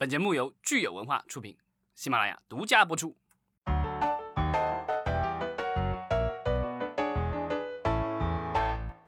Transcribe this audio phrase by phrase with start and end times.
[0.00, 1.54] 本节目由聚友文化出品，
[1.94, 3.16] 喜马拉雅独家播出。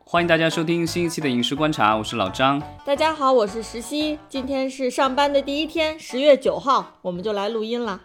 [0.00, 2.62] 欢迎大家收听新一期的《影视观察》，我是老张。
[2.84, 4.18] 大家好，我是石溪。
[4.28, 8.02] 今天是上班的第一天，十月九号，我们就来录音了。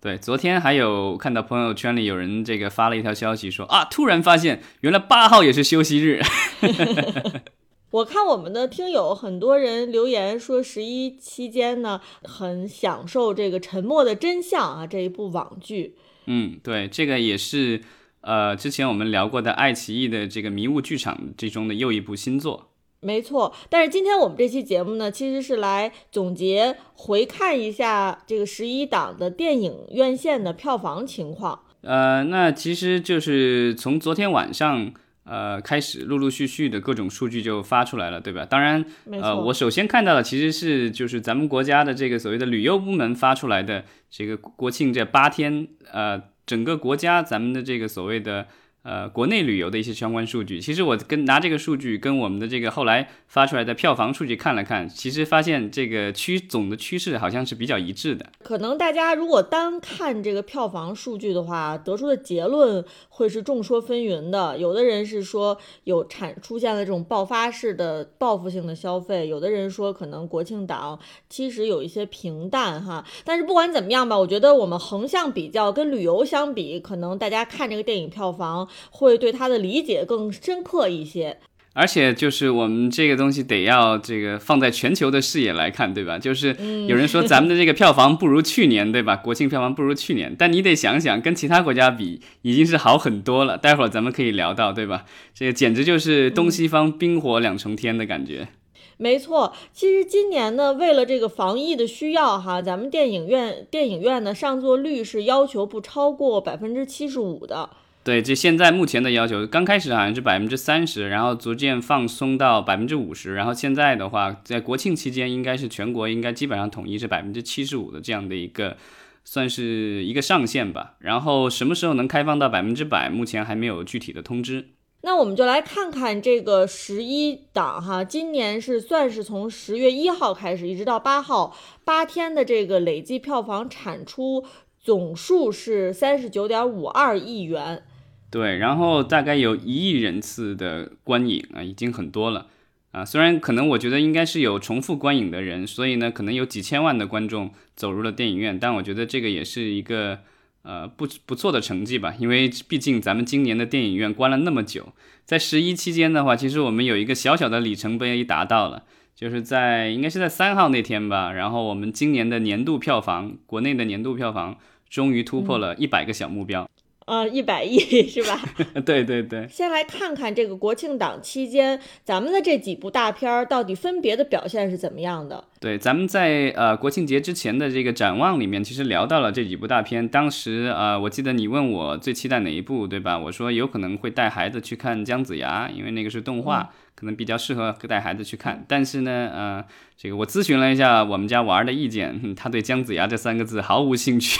[0.00, 6.22] 对，昨天还有看到朋友圈里有人这个发了一条消息，说啊，突然发现原来八号也是休息日。
[7.90, 15.96] 我看我们的听友很多人留言说，十一期间呢，很享受这个《沉默的真相》啊这一部网剧。
[16.26, 17.80] 嗯，对，这个也是
[18.20, 22.68] 呃之前我们聊过的爱奇艺的这个迷雾剧场之中的又一部新作。
[23.00, 31.64] 没错，但是今天我们这期节目呢，其实是来总结、回看一下这个十一档的电影院线的票房情况。
[31.80, 34.92] 呃，那其实就是从昨天晚上
[35.30, 38.44] 呃开始，陆陆续续的各种数据就发出来了，对吧？
[38.44, 48.48] 当然，呃，我首先看到的其实是就是咱们国家的这个所谓的旅游部门发出来的这个国庆这八天，呃，整个国家咱们的这个所谓的。
[48.82, 58.24] 呃，国内旅游的一些相关数据，其实我跟拿这个数据跟我们的这个后来发出来的票房数据看了看，其实发现这个趋总的趋势好像是比较一致的。
[58.42, 64.56] 可能大家如果单看这个票房数据的话，得出的结论会是众说纷纭的。
[64.56, 73.04] 有的人是说有产出现了这种爆发式的报复性的消费，有的人说可能国庆档其实有一些平淡哈。
[73.26, 78.66] 但是不管怎么样吧，我觉得我们横向比较跟旅游相比，可能大家看这个电影票房。
[78.90, 81.38] 会对他的理解更深刻一些，
[81.72, 86.18] 而且就是我们这个东西得要这个放在全球的视野来看，对吧？
[86.18, 86.56] 就是
[86.88, 89.16] 有人说咱们的这个票房不如去年，对吧？
[89.16, 93.56] 国庆票房不如去年，但你得想想，跟其他国家比已经是好很多了。
[93.56, 95.04] 待会儿咱们可以聊到，对吧？
[95.32, 98.48] 这个简直就是东西方冰火两重天的感觉。
[98.96, 107.70] 没错，其实今年呢，为了这个防疫的需要，哈，咱们电影院电影院的上座率是要求不超过百分之七十五的。
[108.02, 118.78] 对，这现在目前的要求，刚开始好像是百分之三十，然后逐渐放松到百分之五十，然后现在的话，在国庆期间，应该是全国应该基本上统一是百分之七十五的这样的一个，
[119.22, 120.94] 算是一个上限吧。
[121.00, 124.70] 然后什么时候能开放到百分之百，目前还没有具体的通知。
[125.02, 134.42] 那我们就来看看这个十一档哈，今年是算是从十月一号开始，一直到八号，八天的这个累计票房产出
[134.82, 137.82] 总数是三十九点五二亿元。
[138.30, 142.46] 对，然后大概有一亿人次的观影啊，已经很多了
[142.92, 143.04] 啊。
[143.04, 150.20] 虽然可能我觉得应该是有重复观影的人，所以呢，可能有几千万的观众走入了电影院，但我觉得这个也是一个
[150.62, 152.14] 呃不不错的成绩吧。
[152.20, 154.92] 因为毕竟咱们今年的电影院关了那么久，
[155.24, 158.84] 在十一期间的话，其实我们有一个小小的里程碑达到了，
[159.16, 161.32] 就是在应该是在三号那天吧。
[161.32, 164.56] 然后我们今年的年度票房，国内的年度票房
[164.88, 166.70] 终于突破了一百个小目标。
[167.10, 168.40] 呃，一百亿是吧？
[168.86, 169.48] 对对对。
[169.48, 175.42] 先来看看这个国庆档期间，咱们的这几部大片儿到底分别的表现是怎么样的？
[175.60, 180.08] 对，咱们在呃国庆节之前的这个展望里面，其实聊到了这几部大片。
[180.08, 183.18] 当时呃，我记得你问我最期待哪一部，对吧？
[183.18, 186.70] 我说有可能会带孩子去看《姜子牙》，因为那个是动画。
[186.92, 189.64] 可能比较适合带孩子去看，但是呢，呃，
[189.96, 194.38] 这个我咨询了一下我们家娃儿的意见， 他对姜子牙这三个字毫无兴趣，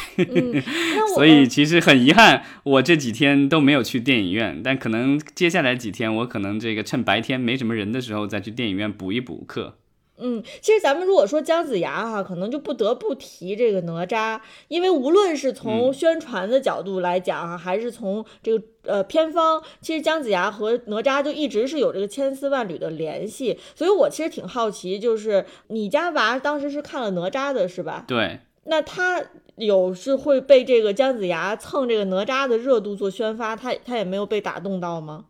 [1.16, 4.60] 所以其实很遗憾，我这几天都没有去电影院。
[4.62, 9.78] 但可能接下来几天，我可能这个趁白天没什么人的时候再去电影院补一补课。
[10.20, 14.38] 嗯，其实咱们如果说姜子牙哈，可能就不得不提这个哪吒，
[14.68, 23.58] 因为无论是从宣传的角度来讲哈，还是从这个呃片方，其实姜子牙和哪吒就一直是有这个千丝万缕的联系。
[23.74, 28.04] 所以我其实挺好奇，就是你家娃当时是看了哪吒的是吧？
[28.06, 28.40] 对。
[28.64, 29.20] 那他
[29.56, 35.24] 有是会被这个姜子牙蹭这个哪吒的热度做宣发，他他也没有被打动到吗？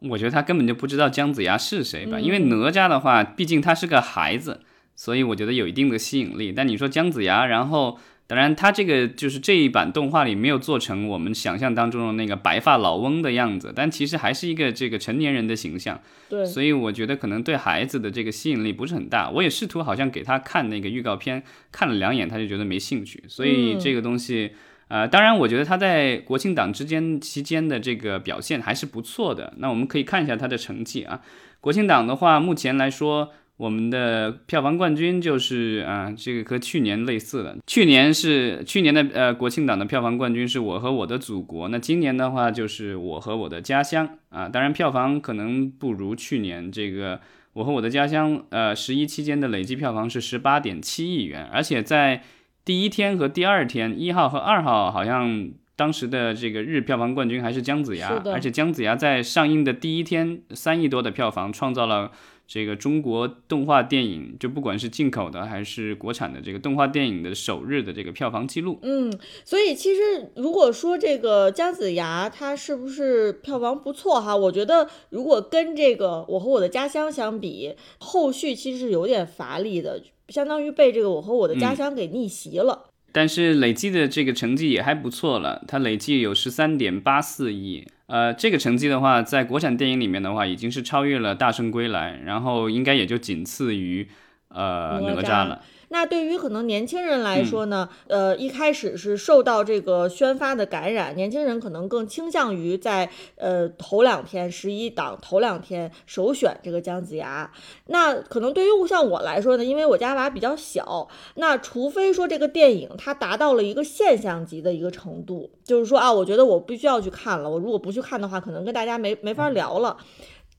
[0.00, 4.60] 我觉得他根本就不知道姜子牙是谁吧，因为哪吒的话，毕竟他是个孩子，
[4.94, 6.52] 所以我觉得有一定的吸引力。
[6.52, 16.00] 但你说姜子牙，然后当然他这个就是这一版动画里没有做成我们想象当中的那个白发老翁的样子，但其实还是一个这个成年人的形象。
[16.28, 19.30] 对，所以我觉得可能对孩子的这个吸引力不是很大。
[19.30, 21.42] 我也试图好像给他看那个预告片，
[21.72, 24.52] 看了两眼他就觉得没兴趣，所以这个东西。
[24.88, 29.52] 呃，当然，我觉得他在国庆档之间期间的这个表现还是不错的。
[29.58, 31.20] 那我们可以看一下他的成绩啊。
[31.60, 37.56] 国庆档的话，目前来说，我们的票房冠军就是啊，这个和去年类似的。
[37.66, 41.68] 去年是去年的呃国庆档的票房冠军是我和我的祖国。
[41.68, 44.48] 那今年的话就是我和我的家乡啊。
[44.48, 47.20] 当然，票房可能不如去年这个。
[47.54, 52.22] 我和我的家乡》呃十一期间的累计票房是十八点七亿元，而且在
[52.66, 62.10] 第一天和第二天，一号和二号好像当时的这个日票房冠军还是姜子牙，而且姜子牙在上映的第一天三亿多的票房，创造了。
[62.48, 69.12] 这个中国动画电影，就不管是进口的还是国产的这个动画电影的首日的这个票房记录，嗯，
[69.44, 82.90] 所以其实如果说这个姜子牙它是不是票房不错哈，我觉得如果跟这个我和我的家乡相比，后续其实是有点乏力的，相当于被这个我和我的家乡给逆袭了。
[83.12, 87.86] 但是累计的这个成绩也还不错了，它累计有十三点八四亿。
[88.08, 94.06] 呃，这个成绩的话，在国产电影里面的话，已经是超越了《大圣归来》，然后应该也就仅次于
[94.48, 95.62] 呃哪吒了。
[95.88, 107.50] 那对于可能年轻人来说呢，呃，一开始是受到这个宣发的感染，年轻人可能更倾向于在呃头两天十一档头两天首选这个姜子牙。
[107.86, 119.96] 那可能对于像我来说呢，因为我家娃比较小，那除非说这个电影它达到了一个现象级的一个程度，就是说啊，我觉得我必须要去看了，我如果不去看的话，可能跟大家没没法聊了。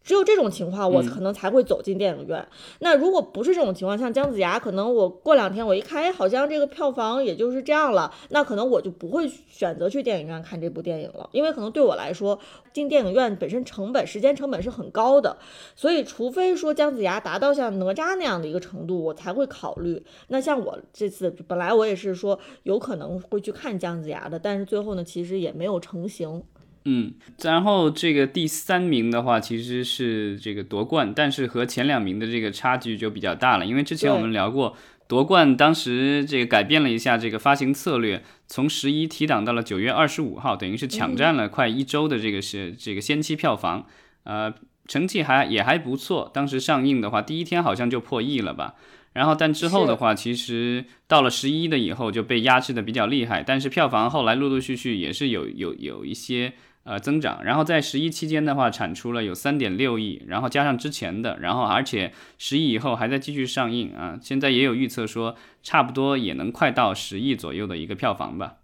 [0.08, 2.48] 只有这种情况，我可能才会走进电影院。
[2.80, 12.40] 那如果不是这种情况，像姜子牙，可能我过两天我一看，哎，好像这个票房也就是这样了，那可能我就不会选择去电影院看这部电影了，因为可能对我来说，
[12.72, 15.36] 进电影院本身成本、时间成本是很高的。
[15.76, 20.02] 所以，除非说姜子牙达到像哪吒那样的一个程度，我才会考虑。
[20.30, 26.42] 那像我这次本来我也是说有可能会去看姜子牙的，但是最后呢，其实也没有成型。
[26.90, 33.66] 嗯，然后这个第三名的话，其实是这个夺冠，但是和前两名的这个差距就比较大了。
[33.66, 34.74] 因为之前我们聊过，
[35.06, 43.86] 夺冠当时这个改变了一下这个发行策略，从十一提档到了九月二十五号，等于是抢占了快一周的这个是这个先期票房，
[44.24, 44.54] 呃，
[44.88, 46.32] 成绩还也还不错。
[46.34, 48.76] 当时上映的话，第一天好像就破亿了吧。
[49.12, 56.54] 然后但之后的话，其实到了十一的以后就被压制的比较厉害，但是票房后来陆陆续续也是有有有一些。
[56.88, 68.56] 呃，增长，然后在十一期间的话，产出了有三点六亿，然后加上之前的，然后而且十亿以后还在继续上映啊，现在也有预测说，差不多也能快到十亿左右的一个票房吧。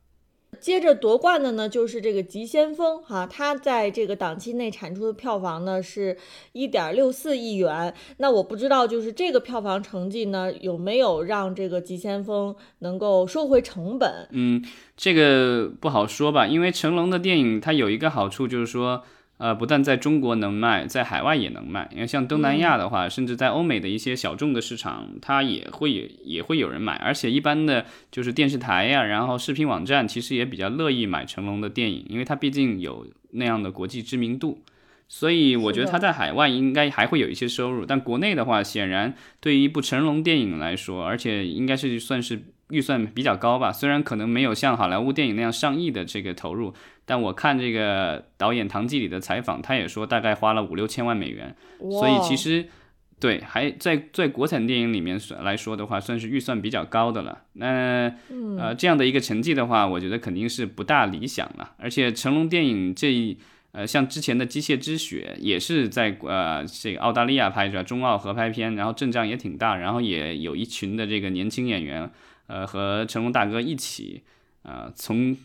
[0.60, 6.18] 接着夺冠的呢，就是这个《急先锋》哈，它在这个档期内产出的票房呢是
[6.52, 7.94] 一点六四亿元。
[8.18, 14.28] 那我不知道，就是这个票房成绩呢，有没有让这个《急先锋》能够收回成本？
[14.32, 14.64] 嗯，
[14.96, 19.04] 这个不好说吧，因为成龙的电影它有一个好处就是说。
[19.44, 21.90] 呃，不但在中国能卖，在海外也能卖。
[21.94, 25.92] 因为像东南亚的话，甚至在欧美的一些小众的市场，它也会
[26.24, 26.94] 也会有人买。
[26.96, 34.64] 而且一般的就是电视台呀，然后视频网站，其实也比较乐意买成龙的电影，因为它毕竟有那样的国际知名度。
[35.10, 43.74] 所以我觉得他在海外应该还会有一些收入，但国内的话，显然对于一部成龙电影来说，而且应该是算是预算比较高吧。
[43.74, 46.74] 虽然可能没有像好莱坞电影那样上亿的这个投入，
[47.06, 51.56] 但我看这个导演唐季礼的采访，他也说大概花了五六千万美元。
[51.80, 52.68] 所以其实
[53.20, 57.44] 对还在在国产电影里面来说的话，算是预算比较高的了。
[57.54, 58.14] 那
[58.58, 61.74] 呃这样的一个成绩的话，我觉得肯定是不大理想了。
[61.78, 63.38] 而且成龙电影这一。
[63.76, 72.08] 呃，像之前的《机械之血》也是在呃这个澳大利亚拍着中澳合拍片，然后阵仗也挺大，然后也有一群的这个年轻演员，
[72.46, 74.22] 呃和成龙大哥一起，
[74.62, 75.36] 呃从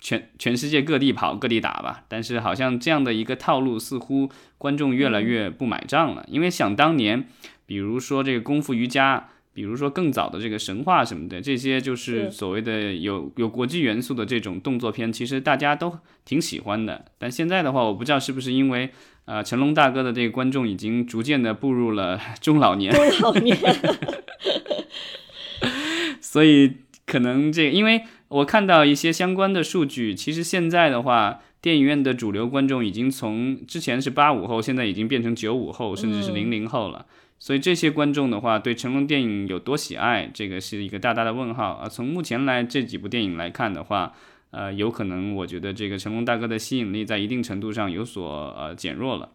[0.00, 2.04] 全全世界各地跑各地打吧。
[2.08, 7.28] 但是好像这样的一个套路，似乎观众越来越不买账了，因为想当年，
[7.66, 9.28] 比如说这个功夫瑜伽。
[9.56, 17.06] 比如说更早的这个神话什么的，这些就是所谓的有有国际元素的这种动作片，其实大家都挺喜欢的。
[17.16, 18.90] 但现在的话，我不知道是不是因为
[19.24, 23.56] 呃成龙大哥的这个观众已经逐渐的步入了 中老年，中老年，
[26.20, 26.76] 所以
[27.06, 37.06] 可能这因为我看到一些相关的数据，其实现在的话，电影院的主流观众已经从之前是八五后，现在已经变成九五后，甚至是零零后了。
[37.38, 41.88] 所以这些观众的话，对成龙电影有多喜爱，这个是一个大大的问号啊。
[41.88, 44.12] 从目前来这几部电影来看的话，
[44.50, 49.30] 呃，有可能我觉得这个成龙大哥的吸引力在一定程度上有所呃减弱了。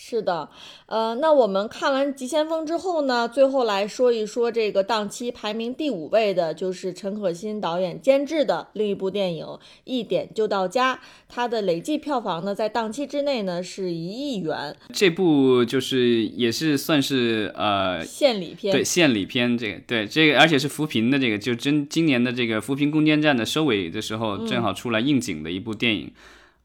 [0.00, 0.48] 是的，
[0.86, 9.44] 呃，那我们看完《急先锋》之后呢，最后来说一说这个档期排名第五位的，就是陈可辛导演监制的另一部电影
[9.84, 10.94] 《一点就到家》，
[11.28, 14.74] 它的累计票房呢，在档期之内呢是一亿元。
[14.94, 26.12] 这部就是也是算是呃献礼片，对献礼片，这个对这个，而且是扶贫的这个，就真今年的这个扶贫攻坚战的收尾的时候，正好出来应景的一部电影。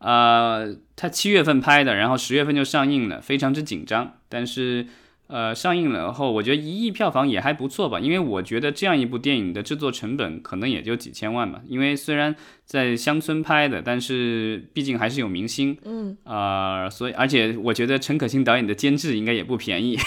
[0.04, 4.18] 呃，他七月份拍的，然后十月份就上映了，非常之紧张。
[4.28, 4.86] 但是，
[5.34, 12.36] 呃上映了后，我觉得一亿票房也还不错吧，因为我觉得这样一部电影的制作成本可能也就几千万吧，因为虽然
[12.66, 16.16] 在乡村拍的，但是毕竟还是有明星，嗯。
[16.24, 19.98] 啊、所以而且我觉得陈可辛导演的监制应该也不便宜，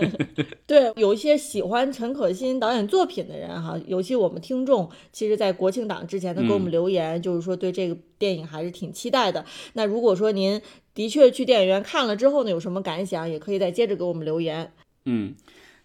[0.66, 9.44] 对，有一些喜欢陈可辛导演作品的人哈，尤其我们听众，其实在国庆档之前呢给我们留言，就是说对这个电影还是挺期待的。
[9.72, 10.60] 那如果说您
[10.96, 14.72] 的确去电影院看了之后呢，有什么感想，也可以再接着给我们留言。
[15.04, 15.34] 嗯。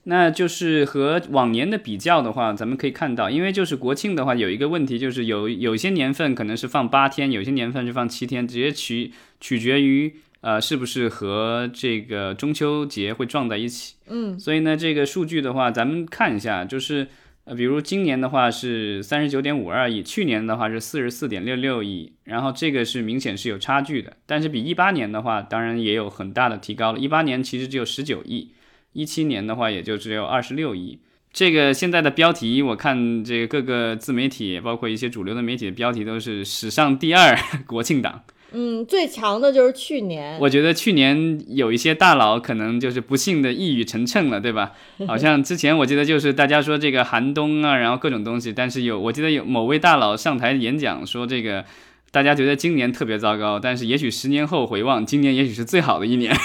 [0.06, 13.94] 那就是和往年的比较的话，咱们可以看到，因为就是国庆的话，有一个问题就是有有些年份可能是放八天，有些年份是放七天，直接取取决于呃是不是和这个中秋节会撞在一起。
[14.08, 17.08] 嗯所以呢，这个数据的话，咱们看一下，就是
[17.55, 27.00] 比如今年的话是三十九点五二亿，去年的话是四十四点六六亿，然后这个是明显是有差距的，但是比一八年的话，当然也有很大的提高了。
[27.00, 28.53] 一八年其实只有十九亿，
[28.93, 31.00] 一七年的话也就只有二十六亿。
[31.34, 38.24] 这个现在的标题，我看这个各个自媒体，包括一些主流的媒体的标题都是史上第二 国庆档。
[38.51, 44.74] 嗯，最强的就是去年，我觉得去年有一些大佬可能就是不幸的一语成谶了，对吧？
[45.08, 51.65] 好像之前我记得就是大家说这个寒冬啊，然后各种东西，但是有我记得有某位大佬上台演讲说这个。
[52.13, 56.36] 大家觉得今年特别糟糕，但是也许十年后回望，今年也许是最好的一年。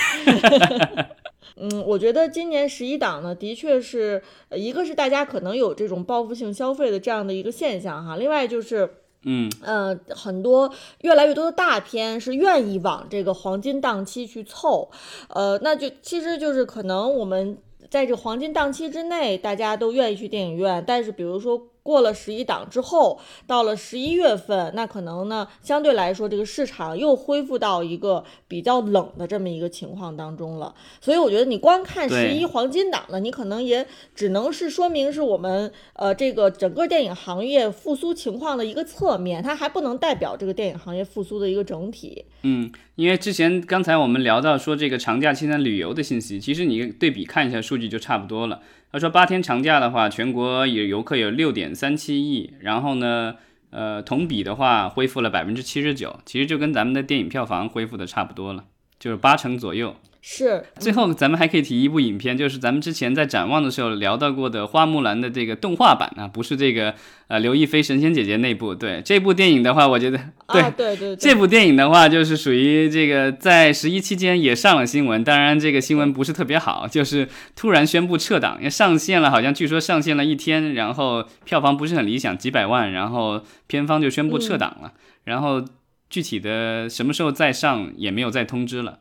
[1.59, 8.89] 嗯，我觉得今年十一档呢，的确是呃一个是大家可能有这种报复性消费的这样的一个现象哈，另外就是。
[9.23, 14.91] 嗯，呃，很多越来越多的大片是愿意往这个黄金档期去凑，
[15.29, 17.59] 呃，那就其实就是可能我们
[17.91, 30.75] 在这黄金档期之内，大家都愿意去电影院，但是比如说过了十一档之后，到了十一月份，那可能呢相对来说这个市场又恢复到一个比较冷的这么一个情况当中了。
[31.01, 42.25] 所以我觉得你光看十一黄金档呢，你可能也只能是说明是我们呃这个整个电影行业复苏情况的一个侧面，它还不能代表这个电影行业复苏的一个整体。
[42.43, 48.61] 嗯，因为之前刚才我们聊到说这个长假期间旅游的信息，其实你对比看一下数据就差不多了。
[48.91, 53.37] 他说八天长假的话，全国有游客有六点三七亿，然后呢，
[53.69, 58.65] 呃，同比的话恢复了百分之七十九，其实就跟咱们的电影票房恢复的差不多了，
[58.99, 59.95] 就是八成左右。
[60.29, 66.93] 是，最后，咱们还可以提一部影片，就是咱们之前在展望的时候聊到过的《花木兰》的这个动画版啊，不是这个
[67.29, 68.75] 呃刘亦菲神仙姐姐那部。
[68.75, 70.19] 对 这部电影的话，我觉得
[70.49, 84.93] 对、啊，对对对，这部电影的话，就是属于这个在十一期间也上了新闻，当然这个新闻不是特别好， 就是突然宣布撤档，因为上线了，好像据说上线了一天，然后票房不是很理想，几百万，然后片方就宣布撤档了，
[85.23, 85.65] 然后
[86.11, 88.99] 具体的什么时候再上也没有再通知了。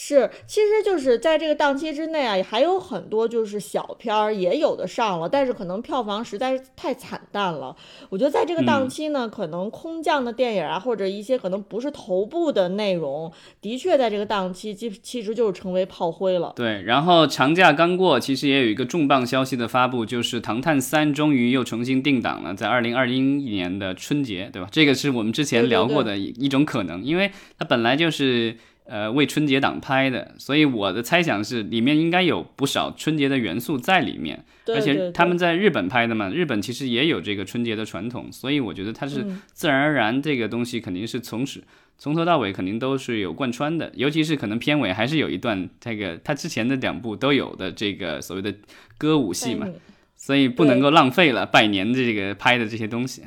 [0.00, 7.74] 是，其实就是在这个档期之内啊，还有很多就是小片儿也有的上了，但是可能票房实在是太惨淡了。
[8.08, 16.52] 我觉得在这个档嗯期呢，可能空降的电影啊，或者一些可能不是头部的内容，的确在这个档期其其实就是成为炮灰了。
[16.54, 24.68] 对，然后长假刚过，其实也有一个重磅消息的发布，就是《唐探三》终于又重新定档了，在二零二零年的春节，对吧？
[24.70, 28.56] 这个是我们之前聊过的一一种可能，因为它本来就是
[28.88, 34.44] 呃为春节档拍的，所以我的猜想是里面应该有不少春节的元素在里面。
[34.66, 41.62] 而且他们在日本拍的嘛，日本其实也有这个春节的传统，所以我觉得它是嗯自然而然这个东西肯定是从始
[41.96, 48.54] 从头到尾肯定都是有贯穿的，尤其是可能片尾还是有一段这个他之前的两部都有的这个所谓的
[48.98, 49.74] 歌舞戏嘛，嗯
[50.16, 53.22] 所以不能够浪费了拜年的这个拍的这些东西。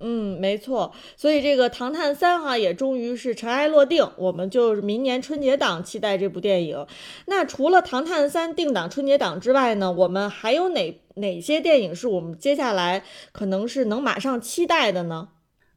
[0.00, 6.86] 嗯，没错，所以这个《唐探三》哈也终于是尘埃落定，我们就是明年春节档期待这部电影。
[7.26, 13.02] 那除了《唐探三》定档春节档之外呢，我们还有哪哪些电影是我们接下来
[13.32, 15.28] 可能是能马上期待的呢？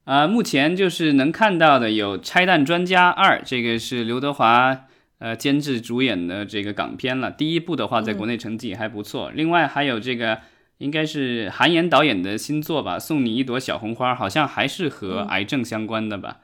[0.05, 4.85] 啊、目前就是能看到的有《拆弹专家二》，这个是刘德华
[5.19, 7.31] 呃监制主演的这个港片了。
[7.31, 9.31] 第一部的话，在国内成绩还不错。
[9.33, 10.39] 另外还有这个
[10.83, 16.39] 应该是韩延导演的新作吧，《送你一朵小红花》，好像还是和癌症相关的吧。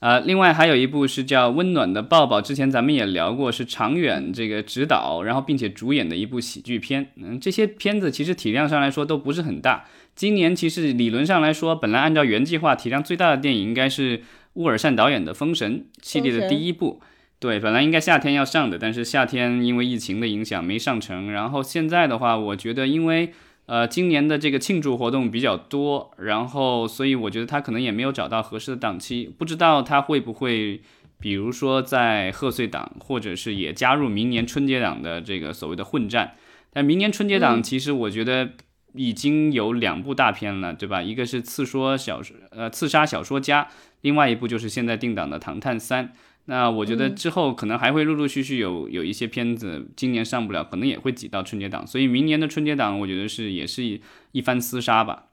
[0.00, 7.06] 呃，另外还有一部是叫《温暖的抱抱》，之前咱们也聊过，是长远这个指导，然后并且主演的一部喜剧片。
[7.16, 9.86] 嗯，这些片子其实体量上来说都不是很大。
[10.14, 14.22] 今年其实理论上来说，本来按照原计划体量最大的电影应该是
[14.54, 17.00] 乌尔善导演的《封神》系列的第一部。
[17.40, 21.32] 对，本来应该夏天要上的，但是夏天因为疫情的影响没上成。
[21.32, 23.32] 然后现在的话，我觉得因为
[23.66, 30.82] 呃今年的这个庆祝活动比较多，然后所以我觉得他可能也没有找到合适的档期，不知道他会不会
[31.18, 36.34] 比如说在贺岁档，或者是也加入明年春节档的这个所谓的混战。
[36.72, 38.50] 但明年春节档其实我觉得
[38.94, 41.02] 已经有两部大片了，对吧？
[41.02, 43.68] 一个是刺说小说，呃，刺杀小说家，
[44.02, 46.08] 另外一部就是现在定档的《唐探三》。
[46.46, 51.86] 那我觉得之后可能还会陆陆续续有有一些片子，今年上不了，可能也会挤到春节档。
[51.86, 54.00] 所以明年的春节档，我觉得是也是一
[54.32, 55.30] 一番厮杀吧。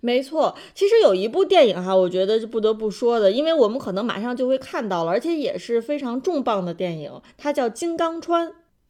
[0.00, 8.46] 没错，其实有一部电影哈，我觉得是不得不说的，因为我们可能马上就会看到了，而且也是非常重磅的电影，它叫《金刚川》。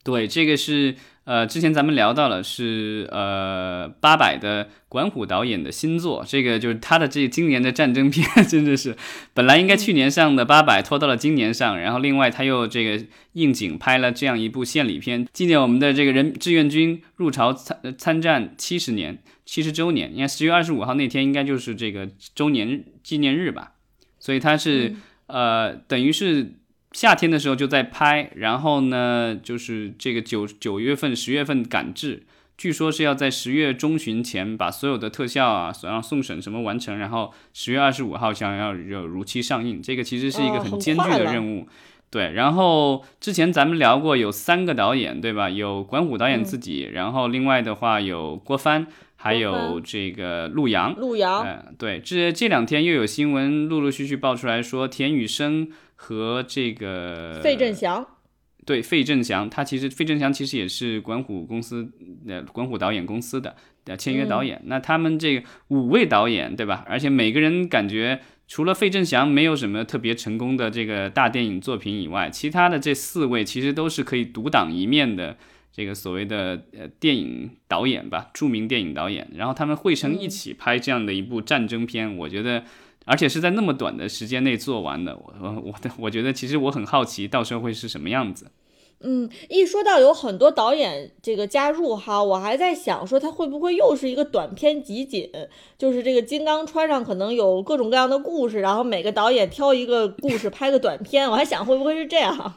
[0.09, 0.95] 对，这个是。
[1.29, 8.97] 呃，之前咱们聊到了是呃八百的管虎导演的新作，这个就是他的这今年的战争片， 真的是
[9.35, 23.73] 本来应该去年上的八百拖到了今年上，然后另外他又这个应景拍了这样一部献礼片，纪念我们的这个人志愿军入朝参参战七十年七十周年，你看十月二十五号那天应该就是这个周年纪念日吧，
[24.19, 24.97] 所以他是
[25.27, 26.55] 呃等于是。
[26.93, 32.23] 夏天的时候就在拍，然后呢，就是这个九九月份、十月份赶制，
[32.57, 39.83] 据说是要在十月中旬前把所有的特效啊、所要送审什么完成，然后十月二十五号想要有如期上映。
[39.83, 41.69] 这个其实是一个很艰巨的任务，
[42.11, 42.33] 对。
[42.33, 45.51] 然后之前咱们聊过，有三个导演，对吧？
[45.51, 48.87] 有管虎导演自己，然后另外的话有郭帆，
[49.19, 50.95] 还有这个陆阳。
[50.97, 52.01] 陆阳，嗯，对。
[52.01, 55.69] 这这两天又有新闻陆陆续续爆出来说，田雨生。
[56.01, 58.07] 和这个费振祥，
[58.65, 61.91] 对费振祥，他其实费振祥其实也是管虎公司
[62.29, 64.63] 呃管虎导演公司的的签约导演。
[64.67, 66.85] 那他们这个五位导演，对吧？
[66.87, 75.37] 而且每个人感觉除了费振祥没有什么特别成功的这个大电影作品以外，其他的这四位其实都是可以独当一面的
[75.73, 79.31] 这个所谓的呃电影导演吧，著名电影导演。
[79.35, 82.65] 然后他们汇成一起拍这样的一部战争片，我觉得。
[83.11, 88.51] 而且是在那么短的时间内做完的，我我的我觉得其实我很好奇，到时候会是什么样子。
[89.01, 95.31] 嗯，一说到有很多导演这个加入哈，我还在想说他会不会又是一个短片集锦，
[95.79, 102.57] 就是这个金刚川上可能有各种各样的故事，然后每个导演挑一个故事拍个短片，我还想会不会是这样。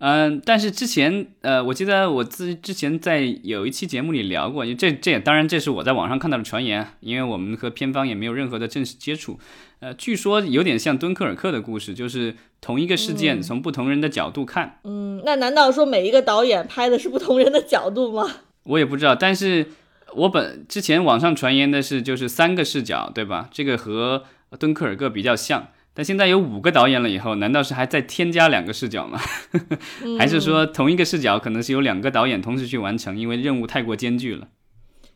[0.00, 9.38] 嗯，但是之前，呃，我记得我自之前在有一期节目里聊过，这这当然这是我在网上看到的传言，因为我们和片方也没有任何的正式接触。
[9.80, 14.80] 呃，据说有点像敦刻尔克的故事，就是同一个事件从不同人的角度看。
[14.84, 18.26] 嗯，那难道说每一个导演拍的是不同人的角度吗？
[18.62, 19.66] 我也不知道，但是
[20.14, 23.50] 我本之前网上传言的是就是三个视角，对吧？
[23.52, 24.24] 这个和
[24.58, 25.68] 敦刻尔克比较像。
[26.00, 29.20] 但现在有五个导演了，以后难道是还再添加两个视角吗？
[30.18, 34.48] 还是说同一个视角可能是有两个导演同时去完成，因为任务太过艰巨了？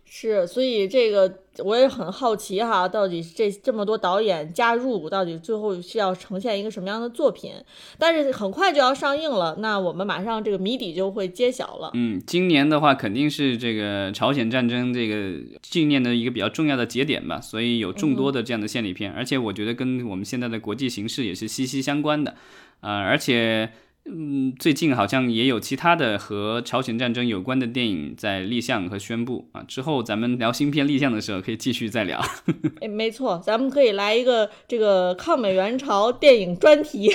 [0.04, 7.52] 是，所以这个我也很好奇哈，到底这这么多导演加入，到底最后是要呈现一个什么样的作品？
[7.98, 11.90] 但是很快就要上映了，那我们马上这个谜底就会揭晓了。
[11.94, 22.34] 嗯，今年的话肯定是这个朝鲜战争这个纪念的一个比较重要的节点吧，所以有众多的这样的献礼片，而且我觉得跟我们现在的国际形势也是息息相关的
[22.80, 23.70] 呃，而且。
[24.06, 29.62] 嗯，最近好像也有其他的和朝鲜战争有关的电影在立项和宣布啊。
[29.62, 32.22] 之后咱们聊新片立项的时候，可以继续再聊。
[32.82, 37.10] 哎，没错，咱们可以来一个这个抗美援朝电影专题，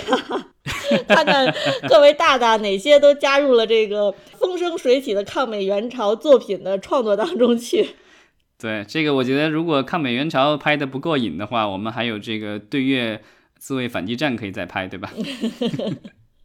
[1.08, 1.54] 看看
[1.88, 7.88] 各位大大哪些都加入了这个风生水起的抗美援朝作品的创作当中去。
[8.60, 13.22] 对，这个我觉得如果抗美援朝拍的不过瘾的话，我们还有这个对越
[13.60, 15.14] 自卫反击战可以再拍，对吧？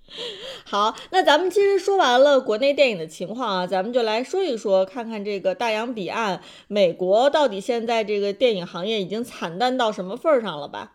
[0.65, 10.93] 好，那咱们其实说完了国内电影的情况啊，咱们就来说一说，看看这个大洋彼岸美国到底现在这个电影行业已经惨淡到什么份儿上了吧？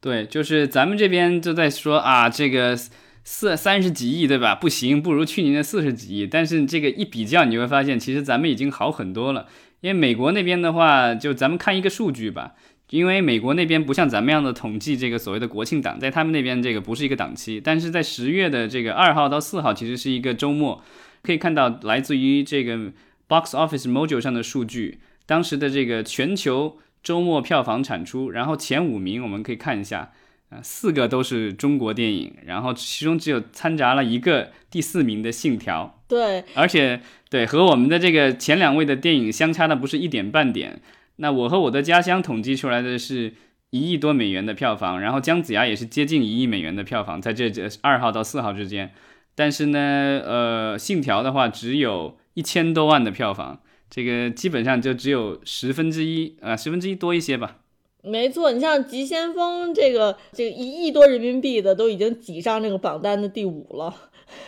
[0.00, 2.76] 对，就是咱们这边就在说啊，这个
[3.24, 4.54] 四三十几亿，对吧？
[4.54, 6.26] 不行，不如去年的四十几亿。
[6.26, 9.46] 但是这个一比较，你会发现其实咱们已经好很多了。
[9.80, 12.54] 因为美国那边的话，就咱们看一个数据吧。
[12.90, 20.82] 因为美国那边不像咱们样的统计这个所谓的国庆档，在他们那边这个不是一个档期，但是在十月的这个二号到四号其实是一个周末，
[21.22, 22.92] 可以看到来自于这个
[23.28, 30.12] Box Office Mojo 上的数据，当时的这个全球周末票房产出，然后前五名我们可以看一下，
[30.48, 40.80] 啊，四个都是中国电影，然后其中只有掺杂了一个第四名的《信条》，对，而且对和我们的这个前两位的电影相差的不是一点半点。
[41.18, 43.34] 那我和我的家乡统计出来的是
[43.70, 48.92] 一亿多美元的票房，然后姜子牙也是接近一亿美元的票房，在这这二号到四号之间。
[49.34, 49.78] 但是呢，
[50.24, 57.58] 呃，信条的话只有一千多万的票房，这个基本上就只有十分之一啊，十分之一多一些吧。
[58.02, 63.94] 没错，你像《急先锋》这个这个一亿多人民币的，都已经挤上这个榜单的第五了。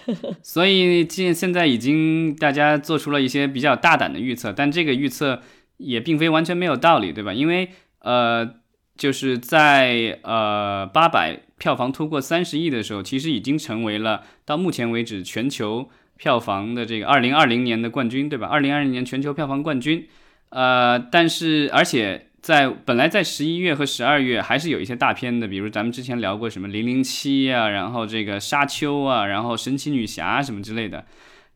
[0.42, 5.40] 所以现现在已经大家做出了一些比较大胆的预测，但这个预测
[5.80, 7.32] 也并非完全没有道理，对吧？
[7.32, 8.48] 因为呃，
[8.96, 18.46] 就是在呃八百票房突破三十亿的时候，其实已经成为了到目前为止全球票房的这个二零二零年的冠军，对吧？
[18.46, 20.06] 二零二零年全球票房冠军，
[20.50, 22.26] 呃，但是而且。
[22.42, 31.04] 在本来在十一月和十二月还是有一些大片的，比如咱们之前聊过什么零零七啊，然后这个沙丘啊，然后神奇女侠什么之类的。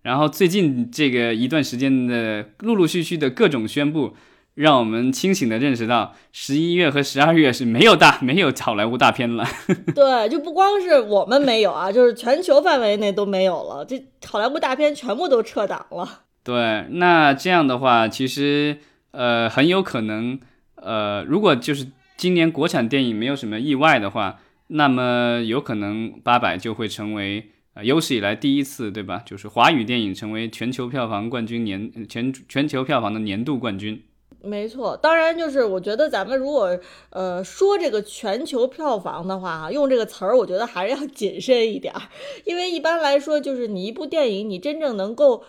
[0.05, 4.15] 然后最近这个一段时间的陆陆续续的各种宣布，
[4.55, 9.45] 让我们清醒的认识到，十一月和十二月是没有大 没有好莱坞大片了。
[9.93, 16.21] 对，就不光是我们没有啊，就是全球范围内都没有了，这好莱坞大片全部都撤档了。
[16.45, 18.79] 对，那这样的话，其实
[19.11, 20.39] 呃很有可能。
[20.77, 21.87] 呃，如果就是
[22.19, 29.23] 今年国产电影没有什么意外的话，那么有可能八百就会成为呃有史以来第一次，对吧？
[29.27, 34.03] 就是华语电影成为全球票房冠军年全全球票房的年度冠军。
[34.41, 36.79] 没错，当然就是我觉得咱们如果
[37.11, 42.03] 呃说这个全球票房的话，哈，用这个词儿，我觉得还是要谨慎一点儿，
[42.45, 45.43] 因为一般来说就是你一部电影你真正能够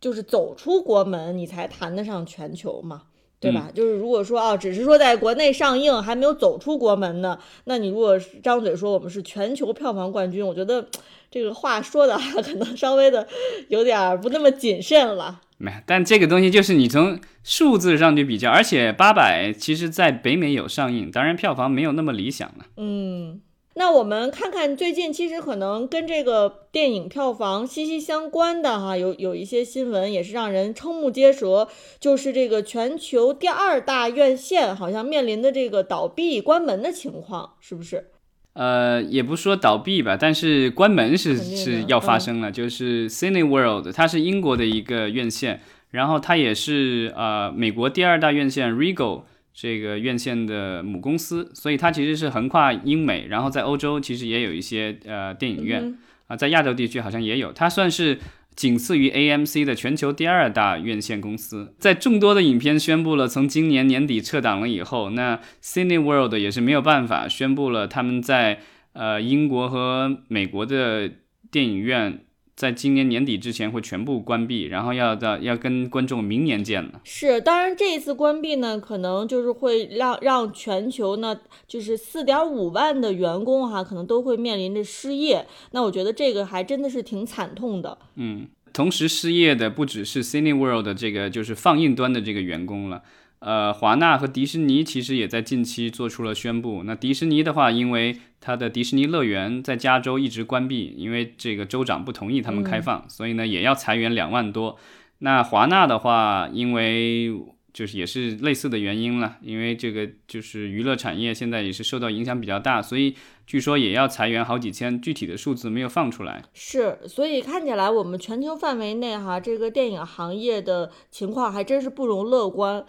[0.00, 3.02] 就是走出国门，你才谈得上全球嘛。
[3.40, 3.72] 对吧？
[3.74, 10.86] 就是如果说啊，只是说在国内上映还没有走出国门呢，那你如果张嘴说我们是全球票房冠军，我觉得
[11.32, 13.26] 这个话说的 可能稍微的
[13.68, 15.40] 有点不那么谨慎了。
[15.56, 22.66] 没，但这个东西就是你从数字上去比较，而且八百其实在北美有上映，当然票房没有那么理想了。
[22.76, 23.40] 嗯。
[23.74, 31.66] 那我们看看最近，其实可能跟这个电影票房息息相关的哈，有有一些新闻也是让人瞠目结舌，
[31.98, 38.10] 就是这个全球第二大院线好像面临的这个倒闭关门的情况，是不是？
[38.54, 45.60] 呃，也不说倒闭吧，但是关门是是要发生了，就是 Cineworld，它是英国的一个院线，
[45.90, 49.22] 然后它也是呃美国第二大院线 Regal。
[49.54, 55.94] 这个院线的母公司，所以它其实是横跨英美，然后在欧洲其实也有一些呃电影院
[56.26, 57.52] 啊，在亚洲地区好像也有。
[57.52, 58.18] 它算是
[58.54, 61.74] 仅次于 AMC 的全球第二大院线公司。
[61.78, 68.60] 在众多的影片宣布了从今年年底撤档了以后，那 Cineworld 也是没有办法宣布了他们在
[68.92, 71.10] 呃英国和美国的
[71.50, 72.24] 电影院。
[72.62, 77.00] 在今年年底之前会全部关闭，然后要到要跟观众明年见了。
[77.02, 85.44] 是，当然这一次关闭呢，可能就是会让让全球呢，就是四点五万的员工哈，可能都会面临着失业。
[85.72, 87.98] 那我觉得这个还真的是挺惨痛的。
[88.14, 93.02] 嗯，同时失业的不只是 Cineworld 的这个就是放映端的这个员工了。
[93.44, 96.84] 呃，华纳和迪士尼其实也在近期做出了宣布。
[96.84, 104.78] 那迪士尼的话，因为它的迪士尼乐园在加州一直关闭，因为这个州长不同意他们开放，所以呢也要裁员两万多。
[105.18, 107.32] 那华纳的话，因为
[107.72, 116.42] 就是也是类似的原因了，因为这个就是娱乐产业现在也是受到影响比较大，所以据说也要裁员好几千，具体的数字没有放出来。
[116.52, 122.84] 是，所以看起来我们全球范围内哈，这个电影行业的情况还真是不容乐观。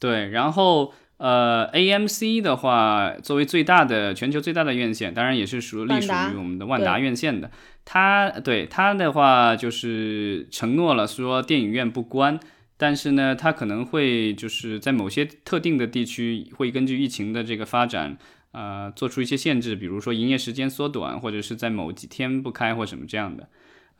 [0.00, 7.50] 对，然后呃，AMC 的话，作为最大的全球最大的院线，当然也是属隶属于我们的万达院线的。
[7.84, 12.40] 它对它的话，就是承诺了说电影院不关，
[12.76, 18.16] 但是呢，它可能会就是在某些特定的地区，会根据疫情的这个发展，
[18.52, 23.48] 呃，做出一些限制，比如说营业时间缩短，或者是在某几天不开或什么这样的。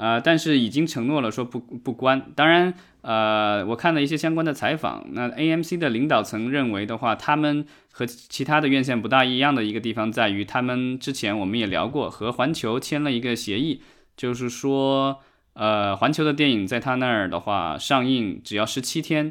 [0.00, 2.32] 呃，但是已经承诺了说不不关。
[2.34, 13.82] 当然，呃，我看了一些相关的采访，那 AMC 的领导层认为的话，他们和其他的院线不大一样的一个地方在于，他们之前我们也聊过，和环球签了一个协议，
[14.16, 15.20] 就是说，
[15.52, 19.30] 呃，环球的电影在他那儿的话上映，只要十七天，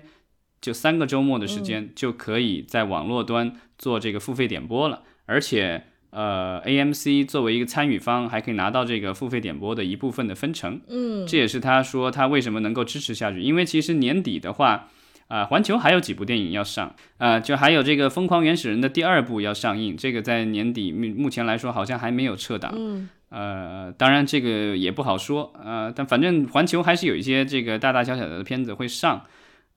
[0.61, 5.85] 就三个周末的时间，就可以在网络端做这个付费点播了，而且。
[6.11, 10.81] 呃，AMC 作为一个参与方，还可以拿到这个付费点播的一部分的分成。
[10.87, 14.87] 嗯，这也是他说他为什么能够支持下去，因为其实年底的话，
[15.27, 22.73] 啊，环球还有几部电影要上，啊，就还有这个《疯狂原始人》的第二部要上映，这个在年底目目前来说好像还没有撤档。
[22.75, 29.25] 嗯，呃，当然这个也不好说，呃，但反正环球还是有一些这个大大小小的片子会上。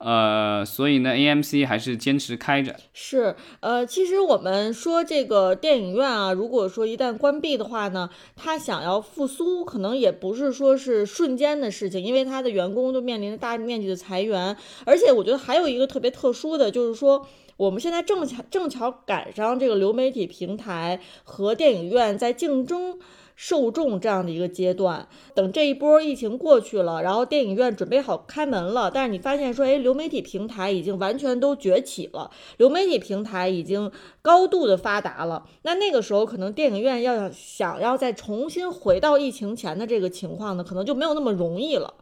[0.04, 2.74] 呃，所以呢，AMC 还是坚持开着。
[2.92, 14.56] 是，呃，其实我们说这个电影院啊，如果说一旦关闭的话呢，它想要复苏，可能也不是说是瞬间的事情，因为它的员工都面临着大面积的裁员。
[14.84, 17.26] 而且我觉得还有一个特别特殊的，就是说。
[17.58, 22.98] 我们现在正巧正巧赶上这个流媒体平台和电影院在竞争。
[23.42, 33.90] 受众这样的一个阶段，等这一波疫情过去了，然后电影院准备好开门了，但是你发现说，哎，流媒体平台已经完全都崛起了，流媒体平台已经
[34.22, 41.94] 高度的发达了，那那个时候可能电影院要想要再重新回到疫情前的这个情况呢，可能就没有那么容易了。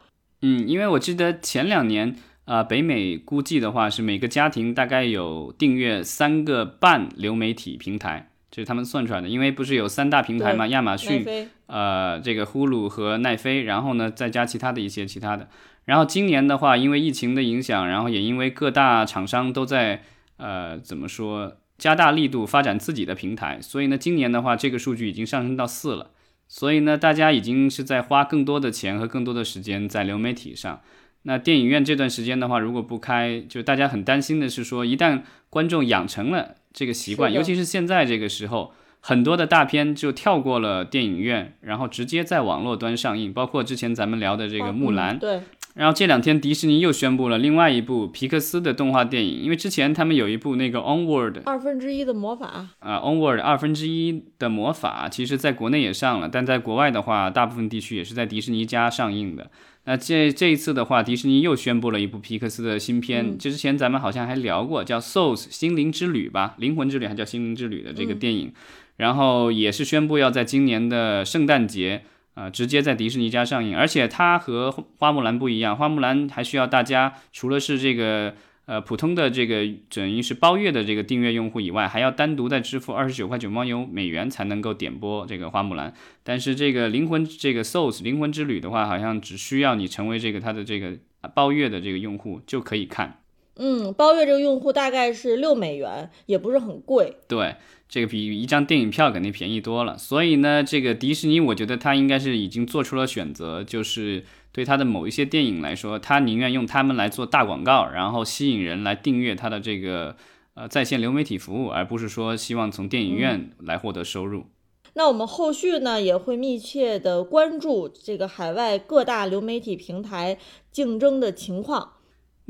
[0.42, 8.29] 嗯，因为我记得前两年啊，北美估计的话是每个家庭大概有订阅三个半流媒体平台。
[8.50, 11.24] 这是他们算出来的，因为不是有三大平台嘛，亚马逊、
[11.66, 15.48] 呃，这个呼噜和奈飞，然后呢再加其他的一些其他的。
[15.84, 20.02] 然后今年的话，因为疫情的影响，然后也因为各大厂商都在
[20.36, 26.10] 呃怎么说加大力度发展自己的平台，所以呢今年的话这个数据已经上升到四了。
[26.48, 30.80] 所以呢大家已经是在花更多的钱和更多的时间在流媒体上。
[31.22, 36.56] 那电影院这段时间的话，如果不开，就大家很担心的是说，一旦观众养成了。
[36.72, 45.16] 这个习惯，尤其是现在这个时候，很多的大片就跳过了电影院，然后直接在网络端上映，包括之前咱们聊的这个《木兰》。
[45.18, 45.40] 对。
[45.74, 59.50] 然后这两天迪士尼又宣布了另外一部皮克斯的动画电影，因为之前他们有一部那个《Onward》二分之一的魔法啊，《Onward》二分之一的魔法，其实在国内也上了，但在国外的话，大部分地区也是在迪士尼家上映的。
[59.84, 63.38] 那这这一次的话，迪士尼又宣布了一部皮克斯的新片。
[63.38, 68.52] 这之前咱们好像还聊过，叫《Souls》心灵之旅吧，灵魂之旅还叫心灵之旅的这个电影。
[68.96, 72.02] 然后也是宣布要在今年的圣诞节，
[72.40, 73.76] 啊，直接在迪士尼家上映。
[73.76, 78.34] 而且它和花木兰不一样，花木兰还需要大家除了是这个。
[78.66, 85.92] 呃，普通的这个等于是包月的这个订阅用户以外，还要单独再支付二十九块九毛九美元才能够点播这个花木兰。
[86.22, 90.96] 但是这个灵魂这个 Souls 灵魂之旅的话，好像只需要你成为这个它的这个
[91.34, 93.20] 包月的这个用户就可以看。
[93.56, 97.16] 嗯，包月这个用户大概是六美元，也不是很贵。
[97.26, 97.56] 对，
[97.90, 99.98] 这个比一张电影票肯定便宜多了。
[99.98, 104.24] 所以呢，这个迪士尼我觉得它应该是已经做出了选择，就是。
[104.52, 110.16] 对他的某一些电影来说，他宁愿用他们来做大广告，然后吸引人来订阅他的这个
[110.54, 114.46] 呃在线流媒体服务，而不是说希望从电影院来获得收入。
[114.94, 120.36] 那我们后续呢也会密切的关注这个海外各大流媒体平台
[120.72, 121.92] 竞争的情况。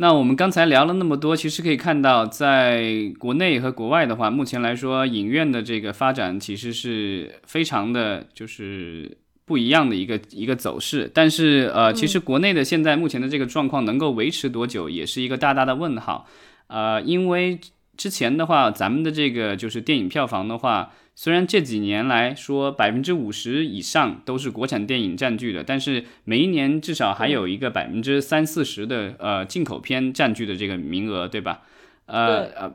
[0.01, 9.19] 那我们刚才聊了那么多，其实可以看到，在国内和国外的话，目前来说，影院的这个发展其实是非常的就是。
[9.45, 16.25] 不一样的一个一个走势，但是呃，其实国内的现在目前的这个状况能够维持多久，也是一个大大的问号。
[16.69, 17.59] 呃，因为
[17.97, 31.61] 之前的话，咱们的这个就是电影票房的话，虽然这几年来说百分之五十以上都是国产电影占据的，但是每一年至少还有一个百分之三四十的呃进口片占据的这个名额，对吧？
[32.07, 32.75] 呃呃，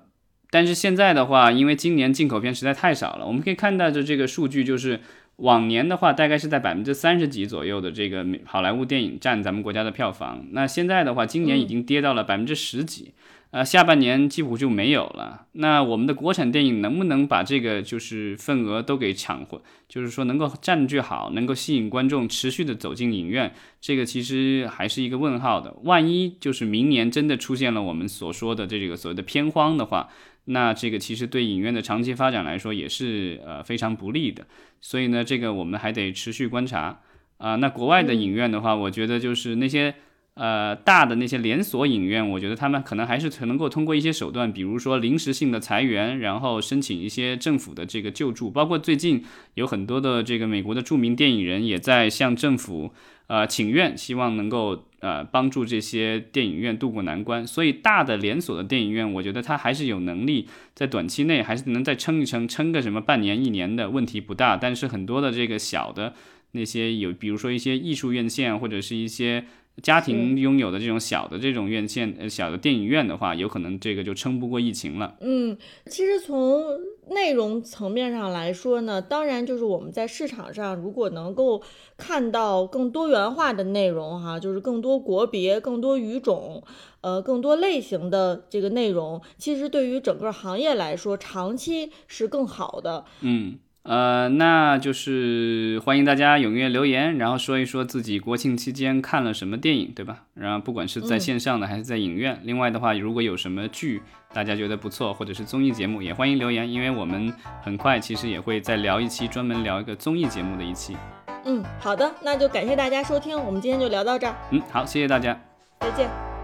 [0.52, 5.00] 但是现在的话，因为今年进口片实在太少了，我们可以看到的这个数据就是。
[5.38, 10.46] 往年的话，大概是在百分之三十几左右的这个好莱坞电影占咱们国家的票房。
[10.52, 13.14] 那现在的话，今年已经跌到了百分之十几，
[13.52, 15.48] 呃，下半年几乎就没有了。
[15.52, 19.60] 那我们的国产电影能不能把这个就是份额都给抢回？
[19.90, 25.76] 就是说能够占据好，能够吸引观众持续的走进影院，这个其实还是一个问号的。
[25.84, 30.08] 万一就是明年真的出现了我们所说的这个所谓的片荒的话。
[30.46, 34.46] 那这个其实对影院的长期发展来说也是呃非常不利的，
[34.80, 37.02] 所以呢，这个我们还得持续观察
[37.38, 37.56] 啊。
[37.56, 39.96] 那国外的影院的话，我觉得就是那些
[40.36, 49.24] 呃大的那些连锁影院，我觉得他们可能还是能够通过一些手段，比如说临时性的裁员，然后申请一些政府的这个救助，包括最近
[49.56, 52.94] 有很多的这个美国的著名电影人也在向政府。
[53.28, 57.46] 呃，请愿，希望能够呃帮助这些电影院渡过难关。
[57.46, 64.58] 所以大的连锁的电影院，我觉得它还是有能力在短期内还是能再撑一撑，撑个什么半年一年的问题不大。
[64.58, 66.14] 但是很多的这个小的
[66.52, 69.46] 那些有，比如说一些艺术院线或者是一些。
[69.84, 75.16] 家庭拥有的这种小的这种院线，呃，小的电影院的话，有可能这个就撑不过疫情了。
[75.20, 75.58] 嗯，
[75.88, 76.64] 其实从
[77.10, 81.62] 内容层面上来说呢，当然就是我们在市场上如果能够
[81.98, 86.64] 看到更多元化的内容，哈，就是更多国别、更多语种，
[87.02, 93.06] 呃，更多类型的这个内容，其实对于整个行业来说，长期是更好的。
[93.22, 93.60] 嗯。
[93.86, 100.24] 呃，那就是欢迎大家踊跃留言，然后说一说自己国庆期间看了什么电影，对吧？
[100.34, 102.40] 然后不管是在线上的还是在影院。
[102.44, 104.02] 另外的话，如果有什么剧
[104.34, 110.98] 大家觉得不错，或者是综艺节目，也欢迎留言，因为我们很快其实也会再聊一期专门聊一个综艺节目的一期。
[111.46, 114.36] 嗯，好的，那就感谢大家收听，我们今天就聊到这儿。
[114.50, 115.40] 嗯，好，谢谢大家，
[115.80, 116.35] 再见。